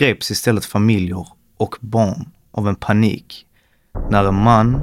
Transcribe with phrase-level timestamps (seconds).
[0.00, 1.26] greps istället familjer
[1.56, 3.46] och barn av en panik
[4.10, 4.82] när en man,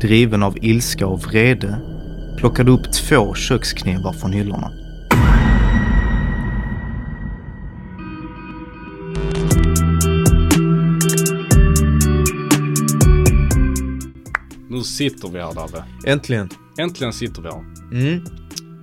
[0.00, 1.80] driven av ilska och vrede,
[2.38, 4.70] plockade upp två köksknivar från hyllorna.
[14.68, 15.84] Nu sitter vi här Davve.
[16.06, 16.48] Äntligen.
[16.78, 17.64] Äntligen sitter vi här.
[17.92, 18.24] Mm.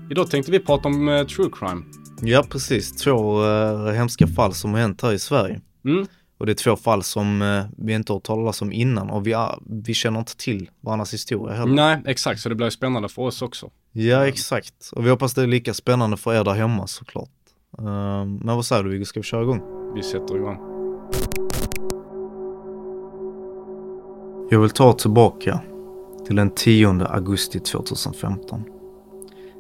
[0.10, 1.84] Idag tänkte vi prata om eh, true crime.
[2.26, 2.92] Ja, precis.
[2.96, 5.62] Två uh, hemska fall som har hänt här i Sverige.
[5.86, 6.08] Mm.
[6.38, 9.34] Och det är två fall som uh, vi inte har talat om innan och vi,
[9.34, 11.74] uh, vi känner inte till varandras historia heller.
[11.74, 12.42] Nej, exakt.
[12.42, 13.70] Så det blir spännande för oss också.
[13.92, 14.92] Ja, exakt.
[14.92, 17.30] Och vi hoppas det är lika spännande för er där hemma såklart.
[17.80, 17.86] Uh,
[18.25, 19.61] men vad säger du Viggo, ska vi köra igång?
[19.96, 20.58] Vi sätter igång.
[24.50, 25.60] Jag vill ta tillbaka
[26.25, 28.72] till den 10 augusti 2015.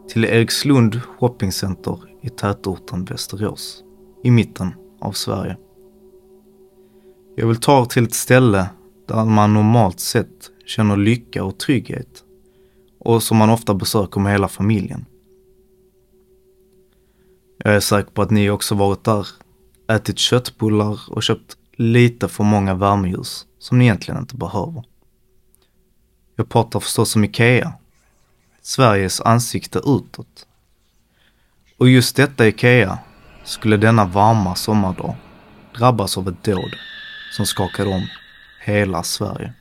[0.09, 3.83] Till Erikslund shoppingcenter i tätorten Västerås,
[4.23, 5.57] i mitten av Sverige.
[7.35, 8.69] Jag vill ta er till ett ställe
[9.07, 12.23] där man normalt sett känner lycka och trygghet
[12.99, 15.05] och som man ofta besöker med hela familjen.
[17.57, 19.27] Jag är säker på att ni också varit där,
[19.91, 24.83] ätit köttbullar och köpt lite för många värmeljus som ni egentligen inte behöver.
[26.35, 27.73] Jag pratar förstås om IKEA.
[28.65, 30.47] Sveriges ansikte utåt.
[31.77, 32.99] Och just detta IKEA
[33.43, 35.15] skulle denna varma sommardag
[35.77, 36.75] drabbas av ett dåd
[37.31, 38.07] som skakade om
[38.65, 39.53] hela Sverige.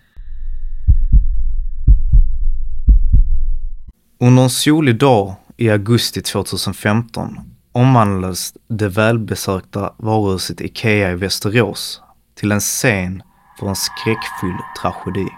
[4.20, 7.38] Under en solig dag i augusti 2015
[7.72, 12.00] omvandlades det välbesökta varuhuset IKEA i Västerås
[12.34, 13.22] till en scen
[13.58, 15.28] för en skräckfylld tragedi.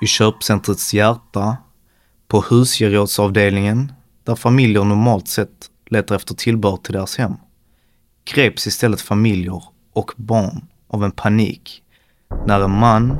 [0.00, 1.56] I köpcentrets hjärta,
[2.28, 3.92] på husgerådsavdelningen,
[4.24, 7.34] där familjer normalt sett letar efter tillbehör till deras hem,
[8.34, 11.82] greps istället familjer och barn av en panik
[12.46, 13.18] när en man,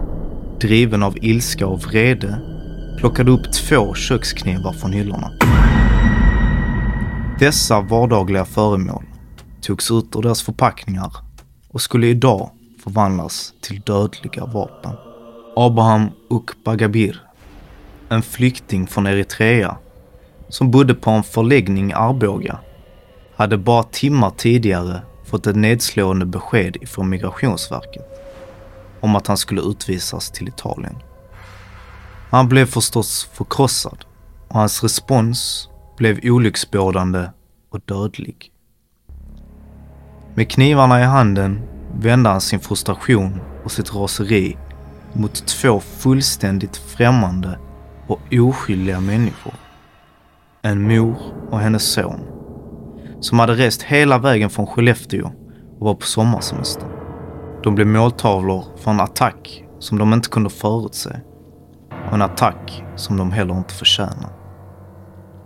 [0.60, 2.40] driven av ilska och vrede,
[2.98, 5.30] plockade upp två köksknivar från hyllorna.
[7.38, 9.04] Dessa vardagliga föremål
[9.62, 11.12] togs ut ur deras förpackningar
[11.68, 12.50] och skulle idag
[12.84, 14.92] förvandlas till dödliga vapen.
[15.56, 17.25] Abraham Ukbagabir,
[18.08, 19.76] en flykting från Eritrea
[20.48, 22.58] som bodde på en förläggning i Arboga,
[23.36, 28.06] hade bara timmar tidigare fått ett nedslående besked ifrån Migrationsverket
[29.00, 30.96] om att han skulle utvisas till Italien.
[32.30, 34.04] Han blev förstås förkrossad
[34.48, 37.28] och hans respons blev olycksbådande
[37.70, 38.52] och dödlig.
[40.34, 41.62] Med knivarna i handen
[42.00, 44.56] vände han sin frustration och sitt raseri
[45.12, 47.58] mot två fullständigt främmande
[48.06, 49.54] och oskyldiga människor.
[50.62, 51.16] En mor
[51.50, 52.20] och hennes son.
[53.20, 55.26] Som hade rest hela vägen från Skellefteå
[55.78, 56.88] och var på sommarsemester.
[57.62, 61.20] De blev måltavlor för en attack som de inte kunde förutse.
[62.06, 64.30] Och en attack som de heller inte förtjänar.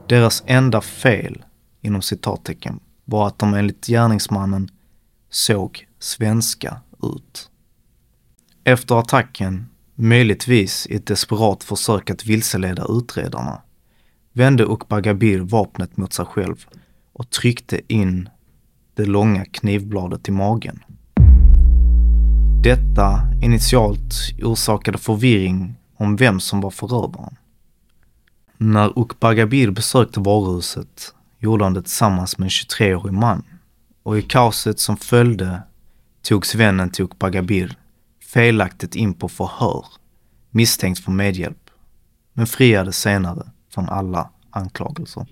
[0.09, 1.45] Deras enda fel,
[1.81, 4.69] inom citattecken, var att de enligt gärningsmannen
[5.31, 7.51] såg svenska ut.
[8.65, 9.70] Efter attacken,
[10.01, 13.63] möjligtvis i ett desperat försök att vilseleda utredarna,
[14.33, 16.67] vände Ukbagabir vapnet mot sig själv
[17.13, 18.29] och tryckte in
[18.95, 20.85] det långa knivbladet i magen.
[22.63, 27.37] Detta initialt orsakade förvirring om vem som var förövaren.
[28.57, 33.43] När Ukbagabir besökte varuhuset gjorde han det tillsammans med en 23-årig man
[34.03, 35.63] och i kaoset som följde
[36.23, 37.77] togs vännen till Ukbagabir
[38.33, 39.87] felaktigt in på förhör
[40.51, 41.71] misstänkt för medhjälp
[42.33, 45.27] men friades senare från alla anklagelser.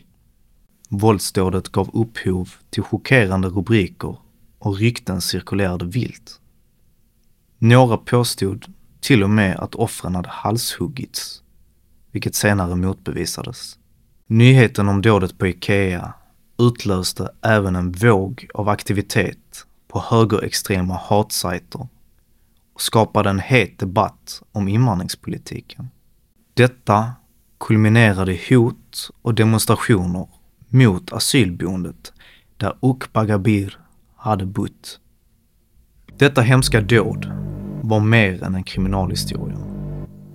[0.89, 4.17] Våldsdådet gav upphov till chockerande rubriker
[4.59, 6.41] och rykten cirkulerade vilt.
[7.59, 11.43] Några påstod till och med att offren hade halshuggits,
[12.11, 13.79] vilket senare motbevisades.
[14.27, 16.13] Nyheten om dådet på Ikea
[16.59, 21.89] utlöste även en våg av aktivitet på högerextrema hatsajter
[22.79, 25.89] och skapade en het debatt om invandringspolitiken.
[26.55, 27.13] Detta
[27.61, 30.29] kulminerade i hot och demonstrationer
[30.69, 32.13] mot asylboendet
[32.57, 33.79] där Ukbagabir
[34.17, 35.01] hade bott.
[36.19, 37.33] Detta hemska dåd
[37.83, 39.59] var mer än en kriminalhistoria.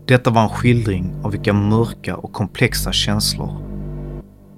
[0.06, 3.58] Detta var en skildring av vilka mörka och komplexa känslor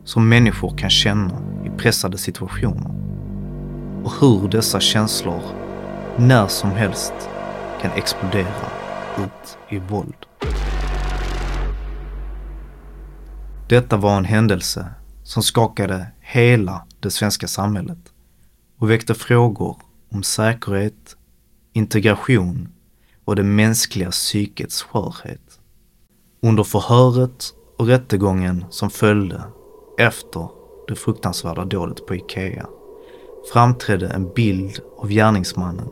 [0.04, 2.92] som människor kan känna i pressade situationer.
[4.04, 5.42] Och hur dessa känslor
[6.18, 7.14] när som helst
[7.86, 8.70] kan explodera
[9.18, 10.26] ut i våld.
[13.70, 14.86] Detta var en händelse
[15.24, 17.98] som skakade hela det svenska samhället
[18.80, 19.78] och väckte frågor
[20.12, 21.16] om säkerhet,
[21.74, 22.70] integration
[23.26, 25.60] och det mänskliga psykets skörhet.
[26.42, 29.44] Under förhöret och rättegången som följde
[30.00, 30.50] efter
[30.88, 32.68] det fruktansvärda dådet på Ikea
[33.54, 35.90] framträdde en bild av gärningsmannen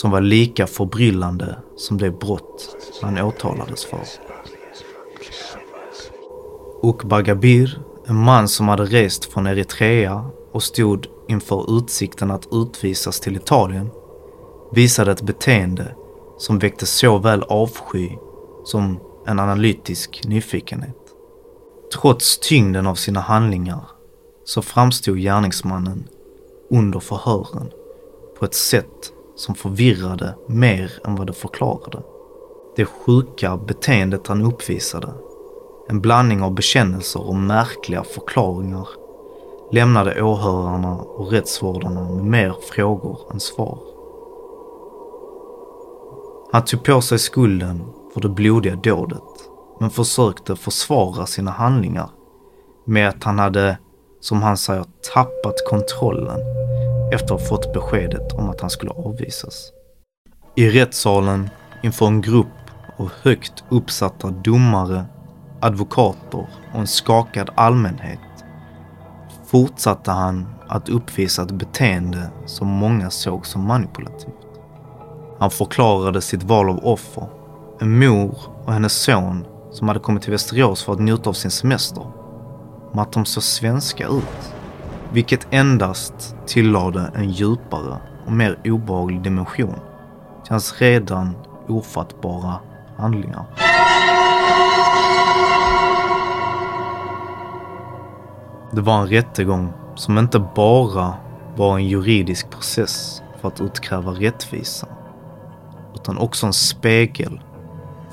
[0.00, 4.00] som var lika förbryllande som det brott han åtalades för.
[6.82, 13.36] Ukbagabir, en man som hade rest från Eritrea och stod inför utsikten att utvisas till
[13.36, 13.90] Italien,
[14.72, 15.94] visade ett beteende
[16.38, 18.10] som väckte såväl avsky
[18.64, 20.96] som en analytisk nyfikenhet.
[22.00, 23.88] Trots tyngden av sina handlingar
[24.44, 26.08] så framstod gärningsmannen
[26.70, 27.70] under förhören
[28.38, 32.02] på ett sätt som förvirrade mer än vad det förklarade.
[32.76, 35.08] Det sjuka beteendet han uppvisade,
[35.88, 38.88] en blandning av bekännelser och märkliga förklaringar,
[39.72, 43.78] lämnade åhörarna och rättsvårdarna med mer frågor än svar.
[46.52, 47.82] Han tog på sig skulden
[48.14, 49.50] för det blodiga dådet,
[49.80, 52.10] men försökte försvara sina handlingar
[52.84, 53.78] med att han hade,
[54.20, 54.84] som han säger,
[55.14, 56.40] tappat kontrollen
[57.12, 59.72] efter att ha fått beskedet om att han skulle avvisas.
[60.56, 61.50] I rättssalen
[61.82, 62.46] inför en grupp
[62.96, 65.04] av högt uppsatta domare,
[65.60, 68.18] advokater och en skakad allmänhet
[69.46, 74.34] fortsatte han att uppvisa ett beteende som många såg som manipulativt.
[75.38, 77.26] Han förklarade sitt val av offer,
[77.80, 81.50] en mor och hennes son som hade kommit till Västerås för att njuta av sin
[81.50, 82.06] semester,
[82.92, 84.57] med att de såg svenska ut.
[85.12, 89.74] Vilket endast tillade en djupare och mer obehaglig dimension
[90.44, 91.36] till hans redan
[91.68, 92.54] ofattbara
[92.96, 93.44] handlingar.
[98.72, 101.14] Det var en rättegång som inte bara
[101.56, 104.88] var en juridisk process för att utkräva rättvisa,
[105.94, 107.40] utan också en spegel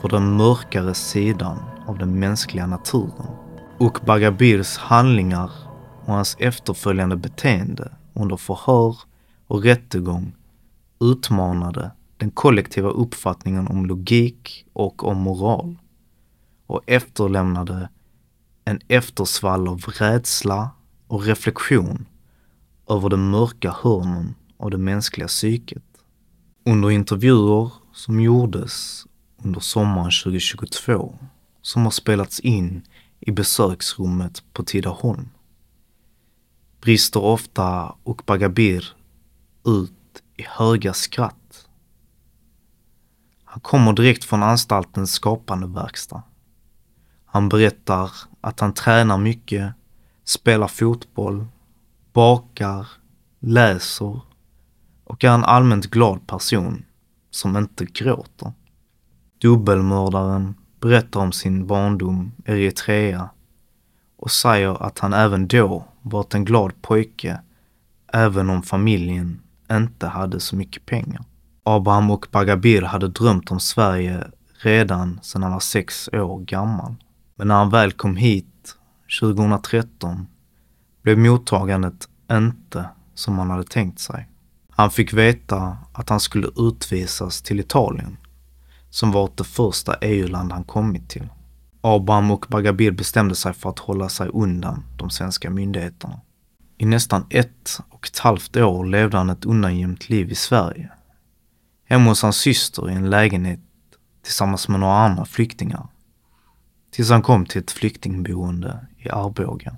[0.02, 1.58] för den mörkare sidan
[1.88, 3.28] av den mänskliga naturen.
[3.78, 5.52] Och Bagabirs handlingar
[6.06, 8.98] och hans efterföljande beteende under förhör
[9.48, 10.36] och rättegång
[11.00, 15.78] utmanade den kollektiva uppfattningen om logik och om moral
[16.68, 17.90] och efterlämnade
[18.66, 20.70] en eftersvall av rädsla
[21.08, 22.06] och reflektion
[22.90, 25.84] över de mörka hörnen av det mänskliga psyket.
[26.66, 29.06] Under intervjuer som gjordes
[29.44, 31.16] under sommaren 2022
[31.62, 32.82] som har spelats in
[33.20, 35.30] i besöksrummet på Tidaholm
[36.86, 38.94] brister ofta Ukbagabir
[39.66, 41.68] ut i höga skratt.
[43.44, 46.24] Han kommer direkt från anstaltens skapande verkstad.
[47.26, 48.12] Han berättar
[48.42, 49.74] att han tränar mycket,
[50.24, 51.46] spelar fotboll,
[52.14, 52.88] bakar,
[53.40, 54.20] läser
[55.04, 56.86] och är en allmänt glad person
[57.32, 58.54] som inte gråter.
[59.42, 63.30] Dubbelmördaren berättar om sin barndom i Eritrea
[64.18, 67.42] och säger att han även då varit en glad pojke
[68.14, 69.42] även om familjen
[69.72, 71.24] inte hade så mycket pengar.
[71.64, 74.28] Abraham och Bagabir hade drömt om Sverige
[74.62, 76.96] redan sedan han var sex år gammal.
[77.36, 78.76] Men när han väl kom hit
[79.22, 80.28] 2013
[81.02, 84.30] blev mottagandet inte som han hade tänkt sig.
[84.70, 88.18] Han fick veta att han skulle utvisas till Italien,
[88.90, 91.30] som var det första EU-land han kommit till.
[91.86, 96.22] Abraham och Bagabir bestämde sig för att hålla sig undan de svenska myndigheterna.
[96.78, 100.92] I nästan ett och ett halvt år levde han ett undangömt liv i Sverige.
[101.90, 103.60] Hemma hos hans syster i en lägenhet
[104.24, 105.88] tillsammans med några andra flyktingar.
[106.92, 109.78] Tills han kom till ett flyktingboende i Arboga.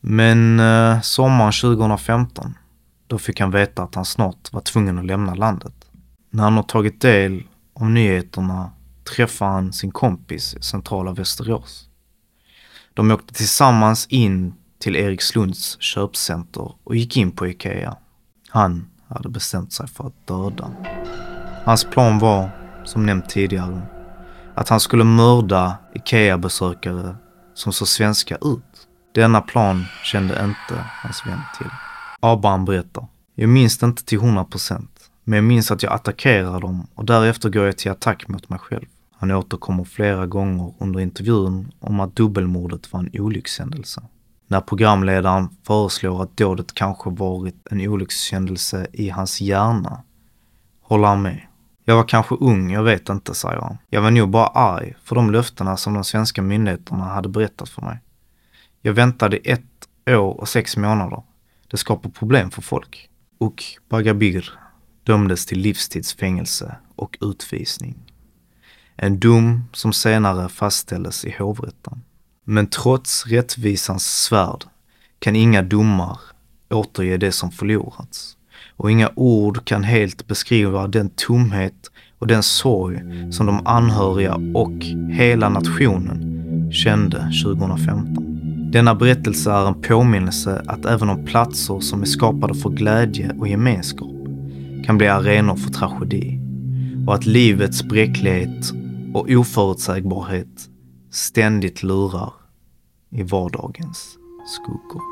[0.00, 2.54] Men eh, sommaren 2015,
[3.06, 5.74] då fick han veta att han snart var tvungen att lämna landet.
[6.30, 7.42] När han har tagit del
[7.74, 8.70] av nyheterna
[9.04, 11.88] träffade han sin kompis i centrala Västerås.
[12.94, 17.96] De åkte tillsammans in till Erikslunds köpcenter och gick in på Ikea.
[18.48, 20.70] Han hade bestämt sig för att döda.
[21.64, 22.50] Hans plan var,
[22.84, 23.82] som nämnt tidigare,
[24.54, 27.16] att han skulle mörda Ikea-besökare
[27.54, 28.88] som såg svenska ut.
[29.14, 31.70] Denna plan kände inte hans vän till.
[32.20, 33.06] Abraham berättar.
[33.34, 37.04] Jag minns det inte till 100 procent, men jag minns att jag attackerar dem och
[37.04, 38.86] därefter går jag till attack mot mig själv.
[39.24, 44.02] Han återkommer flera gånger under intervjun om att dubbelmordet var en olyckshändelse.
[44.46, 50.02] När programledaren föreslår att dådet kanske varit en olyckshändelse i hans hjärna
[50.82, 51.40] håller han med.
[51.84, 53.78] Jag var kanske ung, jag vet inte, säger han.
[53.90, 57.82] Jag var nog bara arg för de löftena som de svenska myndigheterna hade berättat för
[57.82, 57.98] mig.
[58.82, 61.22] Jag väntade ett år och sex månader.
[61.70, 63.08] Det skapar problem för folk.
[63.38, 64.58] Och Bagabir
[65.02, 68.13] dömdes till livstidsfängelse och utvisning.
[68.96, 72.02] En dom som senare fastställdes i hovrätten.
[72.44, 74.64] Men trots rättvisans svärd
[75.18, 76.18] kan inga domar
[76.70, 78.36] återge det som förlorats.
[78.76, 83.00] Och inga ord kan helt beskriva den tomhet och den sorg
[83.32, 86.34] som de anhöriga och hela nationen
[86.72, 88.70] kände 2015.
[88.72, 93.48] Denna berättelse är en påminnelse att även om platser som är skapade för glädje och
[93.48, 94.10] gemenskap
[94.86, 96.40] kan bli arenor för tragedi
[97.06, 98.83] och att livets bräcklighet
[99.14, 100.68] och oförutsägbarhet
[101.10, 102.32] ständigt lurar
[103.10, 105.02] i vardagens skuggor.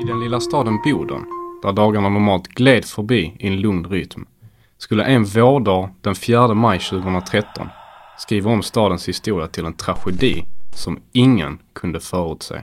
[0.00, 1.24] I den lilla staden Boden,
[1.62, 4.26] där dagarna normalt gled förbi i en lugn rytm,
[4.78, 7.68] skulle en vårdag den 4 maj 2013
[8.18, 12.62] skriva om stadens historia till en tragedi som ingen kunde förutse.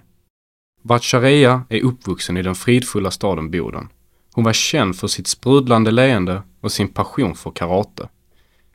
[0.82, 3.89] Vatchareeya är uppvuxen i den fridfulla staden Boden.
[4.34, 8.10] Hon var känd för sitt sprudlande leende och sin passion för karate,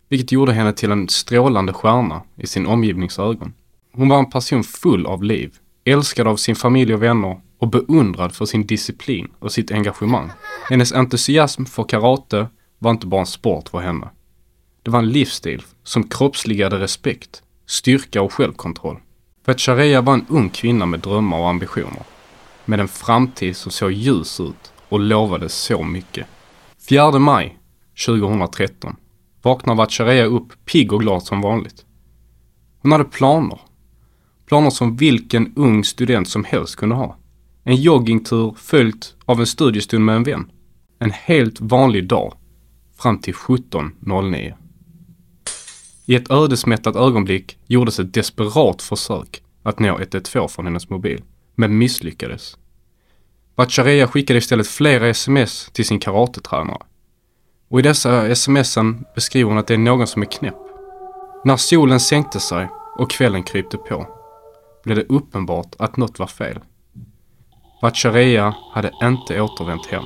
[0.08, 3.52] vilket gjorde henne till en strålande stjärna i sin omgivnings ögon.
[3.92, 5.54] Hon var en person full av liv,
[5.84, 10.30] älskad av sin familj och vänner och beundrad för sin disciplin och sitt engagemang.
[10.70, 12.46] Hennes entusiasm för karate
[12.78, 14.08] var inte bara en sport för henne.
[14.82, 18.96] Det var en livsstil som kroppsligade respekt, styrka och självkontroll.
[19.48, 22.02] Vetchareeya var en ung kvinna med drömmar och ambitioner.
[22.64, 26.26] Med en framtid som såg ljus ut och lovade så mycket.
[26.88, 27.58] 4 maj
[28.06, 28.96] 2013
[29.42, 31.84] vaknar Vatchareeya upp pigg och glad som vanligt.
[32.82, 33.60] Hon hade planer.
[34.46, 37.16] Planer som vilken ung student som helst kunde ha.
[37.64, 40.50] En joggingtur följt av en studiestund med en vän.
[40.98, 42.34] En helt vanlig dag.
[42.96, 44.54] Fram till 17.09.
[46.08, 51.22] I ett ödesmättat ögonblick gjordes ett desperat försök att nå 112 från hennes mobil,
[51.54, 52.56] men misslyckades.
[53.56, 56.82] Bacharia skickade istället flera sms till sin karatetränare.
[57.68, 60.58] Och i dessa smsen beskriver hon att det är någon som är knäpp.
[61.44, 64.06] När solen sänkte sig och kvällen krypte på
[64.84, 66.58] blev det uppenbart att något var fel.
[67.82, 70.04] Bacharia hade inte återvänt hem.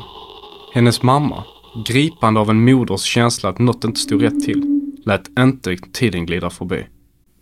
[0.75, 1.45] Hennes mamma,
[1.87, 4.72] gripande av en moders känsla att något inte stod rätt till,
[5.05, 6.87] lät inte tiden glida förbi.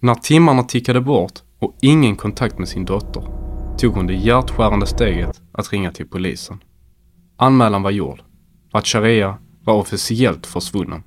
[0.01, 3.23] När timmarna tickade bort och ingen kontakt med sin dotter
[3.79, 6.63] tog hon det hjärtskärande steget att ringa till polisen.
[7.37, 8.23] Anmälan var gjord.
[8.73, 11.03] Vatchareeya var officiellt försvunnen.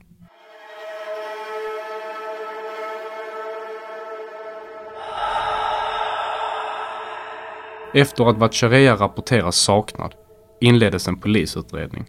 [7.94, 10.16] Efter att Vatchareeya rapporteras saknad
[10.62, 12.06] inleddes en polisutredning.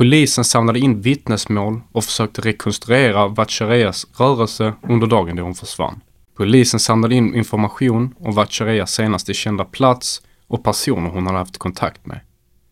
[0.00, 6.00] Polisen samlade in vittnesmål och försökte rekonstruera Vatchareeyas rörelse under dagen då hon försvann.
[6.36, 12.06] Polisen samlade in information om Vatchareeyas senaste kända plats och personer hon hade haft kontakt
[12.06, 12.20] med.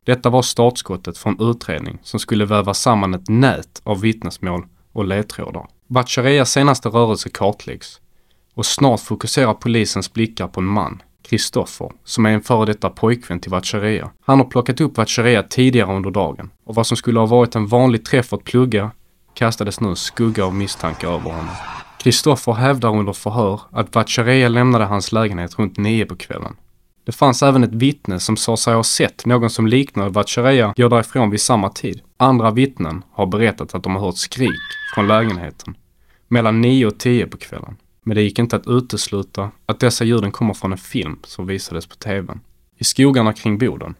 [0.04, 5.04] Detta var startskottet för en utredning som skulle väva samman ett nät av vittnesmål och
[5.04, 5.66] ledtrådar.
[5.86, 8.00] Vatchareeyas senaste rörelse kartläggs
[8.54, 13.40] och snart fokuserar polisens blickar på en man Kristoffer, som är en före detta pojkvän
[13.40, 14.10] till Vatchareeya.
[14.24, 17.66] Han har plockat upp Vatchareeya tidigare under dagen och vad som skulle ha varit en
[17.66, 18.90] vanlig träff att plugga
[19.34, 21.48] kastades nu skugga av misstanke över honom.
[21.98, 26.56] Kristoffer hävdar under förhör att Vatchareeya lämnade hans lägenhet runt nio på kvällen.
[27.04, 30.88] Det fanns även ett vittne som sa sig ha sett någon som liknade Vatchareeya gå
[30.88, 32.00] därifrån vid samma tid.
[32.16, 34.60] Andra vittnen har berättat att de har hört skrik
[34.94, 35.76] från lägenheten
[36.28, 37.76] mellan nio och tio på kvällen.
[38.08, 41.86] Men det gick inte att utesluta att dessa ljuden kommer från en film som visades
[41.86, 42.40] på TVn.
[42.78, 43.94] I skogarna kring Boden,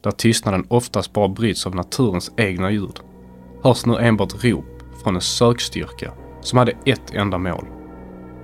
[0.00, 3.00] där tystnaden oftast bara bryts av naturens egna ljud,
[3.62, 4.64] hörs nu enbart rop
[5.02, 7.66] från en sökstyrka som hade ett enda mål.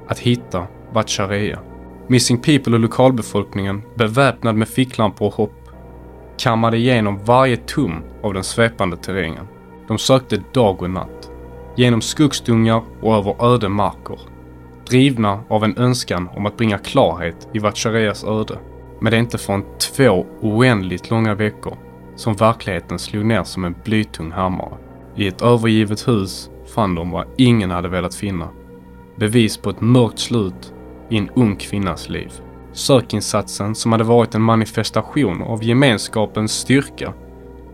[0.08, 1.60] Att hitta Vatchareeya.
[2.08, 5.70] Missing People och lokalbefolkningen, beväpnad med ficklampor och hopp,
[6.38, 9.46] kammade igenom varje tum av den svepande terrängen.
[9.88, 11.30] De sökte dag och natt.
[11.76, 14.18] Genom skogsdungar och över öde marker
[14.90, 18.58] drivna av en önskan om att bringa klarhet i Vatchareeyas öde.
[19.00, 21.76] Men det är inte från två oändligt långa veckor
[22.16, 24.74] som verkligheten slog ner som en blytung hammare.
[25.16, 28.48] I ett övergivet hus fann de vad ingen hade velat finna.
[29.16, 30.72] Bevis på ett mörkt slut
[31.10, 32.32] i en ung kvinnas liv.
[32.72, 37.12] Sökinsatsen som hade varit en manifestation av gemenskapens styrka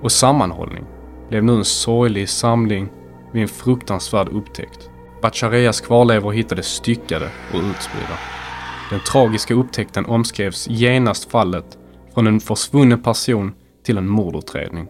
[0.02, 0.84] och sammanhållning
[1.28, 2.88] blev nu en sorglig samling
[3.32, 4.90] vid en fruktansvärd upptäckt.
[5.24, 8.18] Bacharias kvarlevor hittades styckade och utspridda.
[8.90, 11.78] Den tragiska upptäckten omskrevs genast fallet
[12.14, 13.52] från en försvunnen person
[13.84, 14.88] till en mordutredning.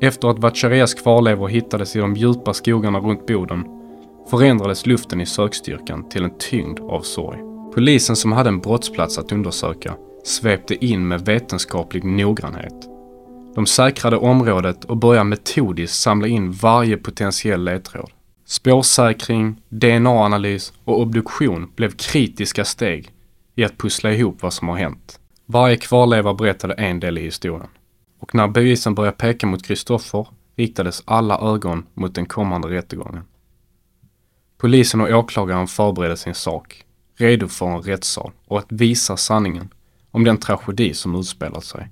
[0.00, 3.64] Efter att Vatchareas kvarlevor hittades i de djupa skogarna runt Boden
[4.30, 7.38] förändrades luften i sökstyrkan till en tyngd av sorg.
[7.74, 12.88] Polisen som hade en brottsplats att undersöka svepte in med vetenskaplig noggrannhet.
[13.54, 18.10] De säkrade området och började metodiskt samla in varje potentiell ledtråd.
[18.48, 23.12] Spårsäkring, DNA-analys och obduktion blev kritiska steg
[23.54, 25.20] i att pussla ihop vad som har hänt.
[25.46, 27.68] Varje kvarleva berättade en del i historien.
[28.20, 30.26] Och när bevisen började peka mot Kristoffer
[30.56, 33.24] riktades alla ögon mot den kommande rättegången.
[34.58, 36.84] Polisen och åklagaren förberedde sin sak,
[37.16, 39.68] redo för en rättssal och att visa sanningen
[40.10, 41.88] om den tragedi som utspelat sig.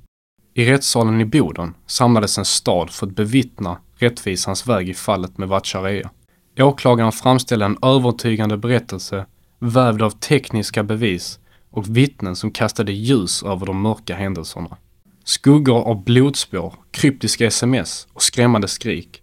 [0.54, 5.48] I rättssalen i Boden samlades en stad för att bevittna rättvisans väg i fallet med
[5.48, 6.10] Vatchareeya.
[6.58, 9.26] Åklagaren framställde en övertygande berättelse
[9.58, 11.38] vävd av tekniska bevis
[11.70, 14.76] och vittnen som kastade ljus över de mörka händelserna.
[15.24, 19.22] Skuggor av blodspår, kryptiska sms och skrämmande skrik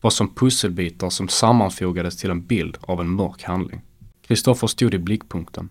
[0.00, 3.80] var som pusselbitar som sammanfogades till en bild av en mörk handling.
[4.26, 5.68] Kristoffer stod i blickpunkten.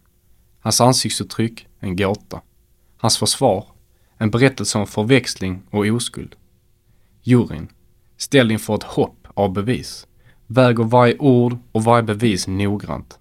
[0.60, 2.42] Hans ansiktsuttryck en gåta.
[2.98, 3.66] Hans försvar
[4.18, 6.36] en berättelse om förväxling och oskuld.
[7.22, 7.68] Juryn,
[8.18, 10.08] ställd inför ett hopp av bevis,
[10.50, 13.20] väger varje ord och varje bevis noggrant.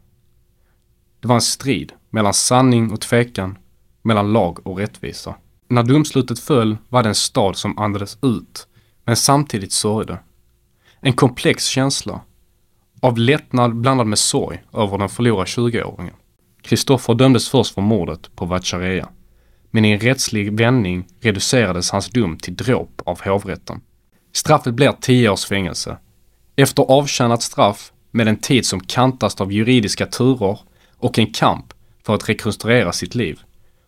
[1.21, 3.59] Det var en strid mellan sanning och tvekan,
[4.03, 5.35] mellan lag och rättvisa.
[5.69, 8.69] När domslutet föll var det en stad som andades ut,
[9.05, 10.19] men samtidigt sörjde.
[11.01, 12.21] En komplex känsla
[13.01, 16.15] av lättnad blandad med sorg över den förlorade 20-åringen.
[16.63, 19.09] Kristoffer dömdes först för mordet på Vatcharea
[19.71, 23.81] men i en rättslig vändning reducerades hans dom till dråp av hovrätten.
[24.33, 25.97] Straffet blir 10 års fängelse.
[26.61, 30.59] Efter avtjänat straff, med en tid som kantas av juridiska turer
[30.97, 31.73] och en kamp
[32.03, 33.41] för att rekonstruera sitt liv,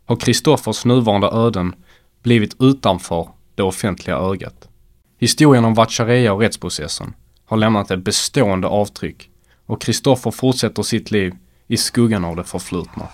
[0.05, 1.75] har Kristoffers nuvarande öden
[2.23, 4.69] blivit utanför det offentliga ögat.
[5.19, 9.31] Historien om Vatchareeya och rättsprocessen har lämnat ett bestående avtryck
[9.67, 11.35] och Kristoffer fortsätter sitt liv
[11.67, 13.09] i skuggan av det förflutna.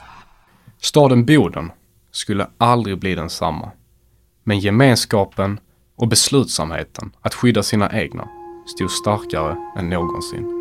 [0.80, 1.70] Staden Boden
[2.10, 3.70] skulle aldrig bli densamma.
[4.44, 5.60] Men gemenskapen
[5.96, 8.28] och beslutsamheten att skydda sina egna
[8.66, 10.55] stod starkare än någonsin.